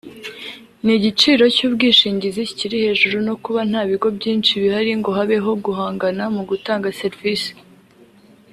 [0.83, 6.43] ni igiciro cy’ubwishingizi kikiri hejuru no kuba nta bigo byinshi bihari ngo habeho guhangana mu
[6.49, 7.51] gutanga serivisi